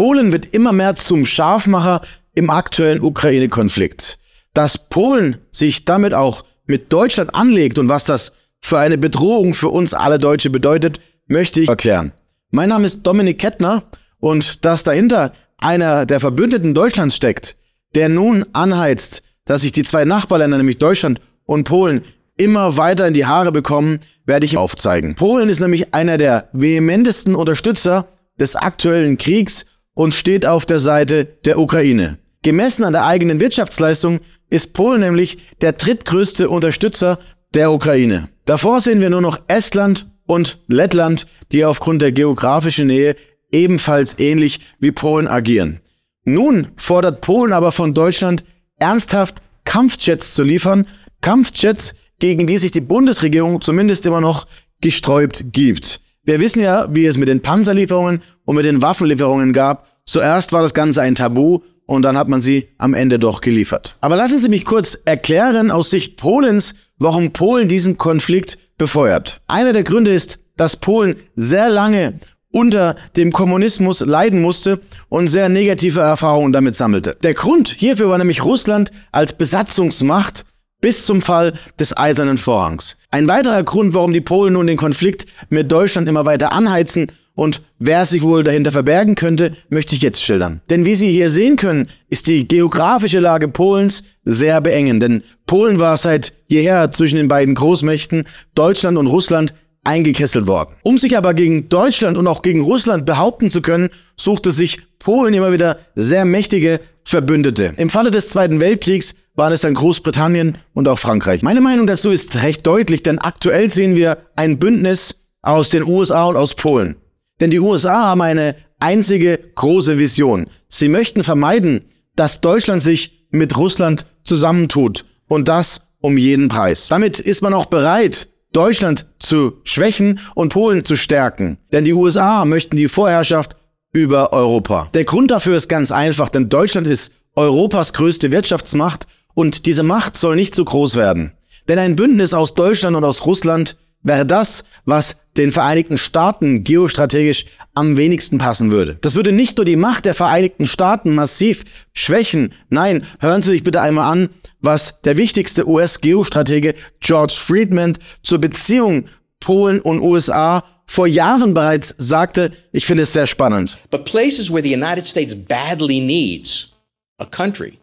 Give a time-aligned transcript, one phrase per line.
[0.00, 2.00] Polen wird immer mehr zum Scharfmacher
[2.32, 4.18] im aktuellen Ukraine-Konflikt.
[4.54, 8.32] Dass Polen sich damit auch mit Deutschland anlegt und was das
[8.62, 12.12] für eine Bedrohung für uns alle Deutsche bedeutet, möchte ich erklären.
[12.50, 13.82] Mein Name ist Dominik Kettner
[14.20, 17.56] und dass dahinter einer der Verbündeten Deutschlands steckt,
[17.94, 22.00] der nun anheizt, dass sich die zwei Nachbarländer, nämlich Deutschland und Polen,
[22.38, 25.14] immer weiter in die Haare bekommen, werde ich aufzeigen.
[25.16, 28.08] Polen ist nämlich einer der vehementesten Unterstützer
[28.38, 32.18] des aktuellen Kriegs und steht auf der Seite der Ukraine.
[32.42, 37.18] Gemessen an der eigenen Wirtschaftsleistung ist Polen nämlich der drittgrößte Unterstützer
[37.54, 38.28] der Ukraine.
[38.44, 43.16] Davor sehen wir nur noch Estland und Lettland, die aufgrund der geografischen Nähe
[43.52, 45.80] ebenfalls ähnlich wie Polen agieren.
[46.24, 48.44] Nun fordert Polen aber von Deutschland
[48.78, 50.86] ernsthaft Kampfjets zu liefern,
[51.20, 54.46] Kampfjets, gegen die sich die Bundesregierung zumindest immer noch
[54.80, 56.00] gesträubt gibt.
[56.30, 59.88] Wir wissen ja, wie es mit den Panzerlieferungen und mit den Waffenlieferungen gab.
[60.06, 63.96] Zuerst war das Ganze ein Tabu und dann hat man sie am Ende doch geliefert.
[64.00, 69.40] Aber lassen Sie mich kurz erklären aus Sicht Polens, warum Polen diesen Konflikt befeuert.
[69.48, 72.20] Einer der Gründe ist, dass Polen sehr lange
[72.52, 77.16] unter dem Kommunismus leiden musste und sehr negative Erfahrungen damit sammelte.
[77.24, 80.44] Der Grund hierfür war nämlich Russland als Besatzungsmacht
[80.80, 82.96] bis zum Fall des Eisernen Vorhangs.
[83.10, 87.62] Ein weiterer Grund, warum die Polen nun den Konflikt mit Deutschland immer weiter anheizen und
[87.78, 90.60] wer sich wohl dahinter verbergen könnte, möchte ich jetzt schildern.
[90.68, 95.02] Denn wie Sie hier sehen können, ist die geografische Lage Polens sehr beengend.
[95.02, 100.74] Denn Polen war seit jeher zwischen den beiden Großmächten Deutschland und Russland eingekesselt worden.
[100.82, 105.34] Um sich aber gegen Deutschland und auch gegen Russland behaupten zu können, suchte sich Polen
[105.34, 107.74] immer wieder sehr mächtige Verbündete.
[107.76, 111.42] Im Falle des Zweiten Weltkriegs waren es dann Großbritannien und auch Frankreich.
[111.42, 116.26] Meine Meinung dazu ist recht deutlich, denn aktuell sehen wir ein Bündnis aus den USA
[116.26, 116.96] und aus Polen.
[117.40, 120.46] Denn die USA haben eine einzige große Vision.
[120.68, 121.82] Sie möchten vermeiden,
[122.16, 126.88] dass Deutschland sich mit Russland zusammentut und das um jeden Preis.
[126.88, 131.58] Damit ist man auch bereit, Deutschland zu schwächen und Polen zu stärken.
[131.72, 133.56] Denn die USA möchten die Vorherrschaft
[133.92, 134.88] über Europa.
[134.94, 140.16] Der Grund dafür ist ganz einfach, denn Deutschland ist Europas größte Wirtschaftsmacht und diese Macht
[140.16, 141.32] soll nicht zu groß werden.
[141.68, 147.46] Denn ein Bündnis aus Deutschland und aus Russland wäre das, was den Vereinigten Staaten geostrategisch
[147.74, 148.98] am wenigsten passen würde.
[149.00, 153.64] Das würde nicht nur die Macht der Vereinigten Staaten massiv schwächen, nein, hören Sie sich
[153.64, 154.30] bitte einmal an,
[154.60, 159.04] was der wichtigste US-Geostratege George Friedman zur Beziehung
[159.38, 163.78] Polen und USA vor Jahren bereits sagte, ich finde es sehr spannend.
[163.90, 166.74] But places where the United States badly needs
[167.18, 167.78] a country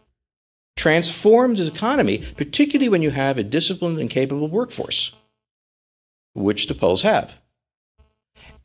[0.75, 5.13] transforms its economy, particularly when you have a disciplined and capable workforce,
[6.37, 7.41] which the Poles have.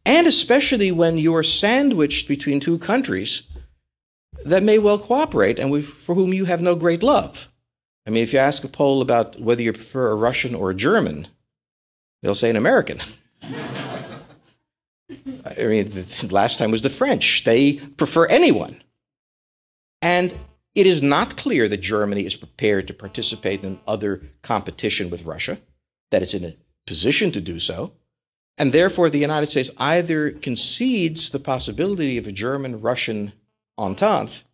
[0.05, 3.49] And especially when you're sandwiched between two countries
[4.44, 7.49] that may well cooperate and for whom you have no great love.
[8.06, 10.75] I mean, if you ask a Pole about whether you prefer a Russian or a
[10.75, 11.28] German,
[12.22, 12.99] they'll say an American.
[13.43, 14.05] I
[15.65, 15.91] mean,
[16.31, 17.44] last time was the French.
[17.44, 18.82] They prefer anyone.
[20.00, 20.34] And
[20.75, 25.59] it is not clear that Germany is prepared to participate in other competition with Russia,
[26.11, 26.56] that it's in a
[26.87, 27.93] position to do so.
[28.59, 33.32] And therefore, the United States either concedes the possibility of a German Russian
[33.78, 34.44] entente,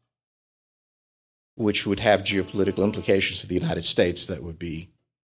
[1.56, 4.89] which would have geopolitical implications for the United States that would be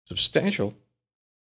[0.08, 0.74] substantial,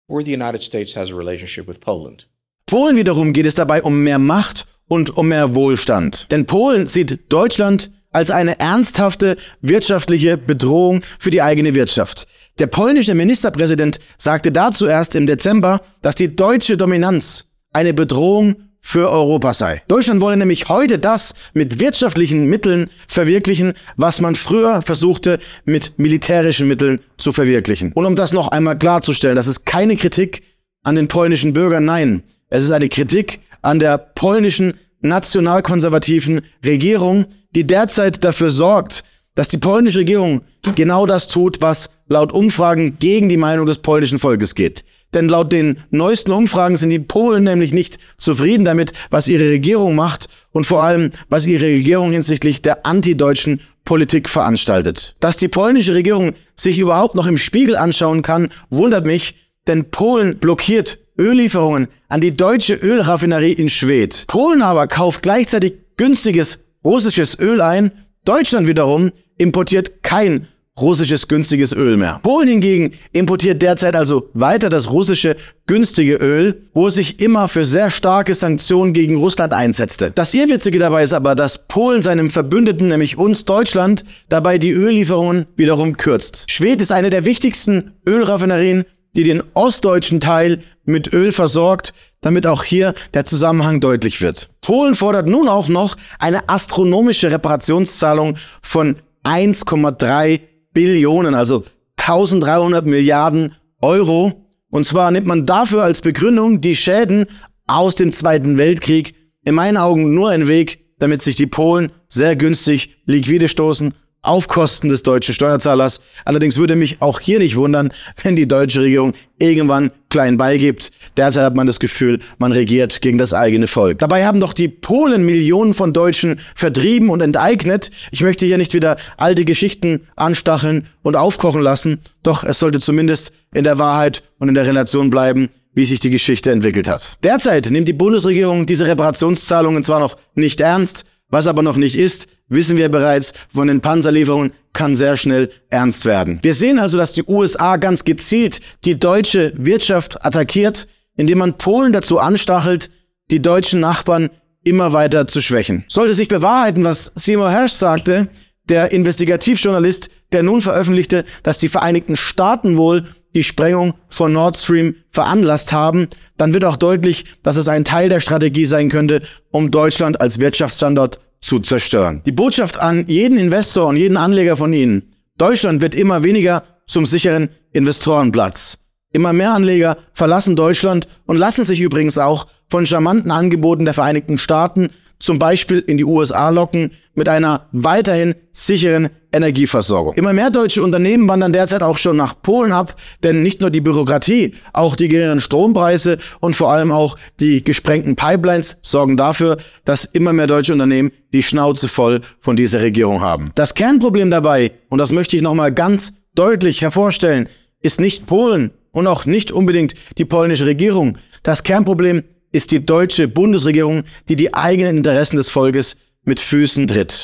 [0.09, 2.25] or the United States has a relationship with Poland.
[2.67, 6.27] Polen wiederum geht es dabei um mehr Macht und um mehr Wohlstand.
[6.31, 12.27] Denn Polen sieht Deutschland als eine ernsthafte wirtschaftliche Bedrohung für die eigene Wirtschaft.
[12.57, 19.09] Der polnische Ministerpräsident sagte dazu erst im Dezember, dass die deutsche Dominanz eine Bedrohung für
[19.09, 19.81] Europa sei.
[19.89, 26.67] Deutschland wolle nämlich heute das mit wirtschaftlichen Mitteln verwirklichen, was man früher versuchte mit militärischen
[26.69, 27.91] Mitteln zu verwirklichen.
[27.94, 30.44] Und um das noch einmal klarzustellen, das ist keine Kritik
[30.83, 37.67] an den polnischen Bürgern, nein, es ist eine Kritik an der polnischen nationalkonservativen Regierung, die
[37.67, 39.03] derzeit dafür sorgt,
[39.33, 40.41] dass die polnische Regierung
[40.75, 44.84] genau das tut, was laut Umfragen gegen die Meinung des polnischen Volkes geht.
[45.13, 49.96] Denn laut den neuesten Umfragen sind die Polen nämlich nicht zufrieden damit, was ihre Regierung
[49.96, 55.16] macht und vor allem, was ihre Regierung hinsichtlich der antideutschen Politik veranstaltet.
[55.22, 59.36] Dass die polnische Regierung sich überhaupt noch im Spiegel anschauen kann, wundert mich,
[59.68, 64.25] denn Polen blockiert Öllieferungen an die deutsche Ölraffinerie in Schwedt.
[64.28, 67.92] Polen aber kauft gleichzeitig günstiges russisches Öl ein.
[68.25, 70.48] Deutschland wiederum importiert kein
[70.80, 72.19] russisches günstiges Öl mehr.
[72.22, 75.38] Polen hingegen importiert derzeit also weiter das russische
[75.68, 80.12] günstige Öl, wo es sich immer für sehr starke Sanktionen gegen Russland einsetzte.
[80.12, 85.45] Das Irrwitzige dabei ist aber, dass Polen seinem Verbündeten, nämlich uns Deutschland, dabei die Öllieferungen
[85.56, 86.44] wiederum kürzt.
[86.48, 88.83] Schwed ist eine der wichtigsten Ölraffinerien,
[89.16, 94.50] die den ostdeutschen Teil mit Öl versorgt, damit auch hier der Zusammenhang deutlich wird.
[94.60, 100.42] Polen fordert nun auch noch eine astronomische Reparationszahlung von 1,3
[100.75, 101.63] Billionen, also
[101.98, 104.45] 1300 Milliarden Euro.
[104.69, 107.25] Und zwar nimmt man dafür als Begründung die Schäden
[107.66, 109.16] aus dem Zweiten Weltkrieg.
[109.44, 113.94] In meinen Augen nur ein Weg, damit sich die Polen sehr günstig liquide stoßen
[114.25, 116.01] auf Kosten des deutschen Steuerzahlers.
[116.25, 117.94] Allerdings würde mich auch hier nicht wundern,
[118.24, 120.92] wenn die deutsche Regierung irgendwann klein beigibt.
[121.18, 124.00] Derzeit hat man das Gefühl, man regiert gegen das eigene Volk.
[124.00, 127.92] Dabei haben doch die Polen Millionen von Deutschen vertrieben und enteignet.
[128.12, 133.33] Ich möchte hier nicht wieder alte Geschichten anstacheln und aufkochen lassen, doch es sollte zumindest
[133.54, 137.18] in der Wahrheit und in der Relation bleiben, wie sich die Geschichte entwickelt hat.
[137.24, 142.29] Derzeit nimmt die Bundesregierung diese Reparationszahlungen zwar noch nicht ernst, was aber noch nicht ist,
[142.47, 146.39] wissen wir bereits, von den Panzerlieferungen kann sehr schnell ernst werden.
[146.43, 150.87] Wir sehen also, dass die USA ganz gezielt die deutsche Wirtschaft attackiert,
[151.17, 152.89] indem man Polen dazu anstachelt,
[153.31, 154.29] die deutschen Nachbarn
[154.63, 155.83] immer weiter zu schwächen.
[155.89, 158.29] Sollte sich bewahrheiten, was Seymour Hersh sagte,
[158.69, 163.03] der Investigativjournalist, der nun veröffentlichte, dass die Vereinigten Staaten wohl
[163.35, 168.07] die Sprengung von Nord Stream veranlasst haben, dann wird auch deutlich, dass es ein Teil
[168.07, 169.21] der Strategie sein könnte,
[169.51, 172.21] um Deutschland als Wirtschaftsstandort zu zerstören.
[172.25, 177.05] Die Botschaft an jeden Investor und jeden Anleger von Ihnen, Deutschland wird immer weniger zum
[177.05, 178.89] sicheren Investorenplatz.
[179.11, 184.37] Immer mehr Anleger verlassen Deutschland und lassen sich übrigens auch von charmanten Angeboten der Vereinigten
[184.37, 184.89] Staaten
[185.19, 190.13] zum Beispiel in die USA locken mit einer weiterhin sicheren Energieversorgung.
[190.13, 193.81] Immer mehr deutsche Unternehmen wandern derzeit auch schon nach Polen ab, denn nicht nur die
[193.81, 200.06] Bürokratie, auch die geringeren Strompreise und vor allem auch die gesprengten Pipelines sorgen dafür, dass
[200.06, 203.51] immer mehr deutsche Unternehmen die Schnauze voll von dieser Regierung haben.
[203.56, 207.50] Das Kernproblem dabei, und das möchte ich nochmal ganz deutlich hervorstellen,
[207.81, 211.18] ist nicht Polen und auch nicht unbedingt die polnische Regierung.
[211.44, 212.23] Das Kernproblem
[212.56, 217.24] ist die deutsche Bundesregierung, die die eigenen Interessen des Volkes mit Füßen tritt.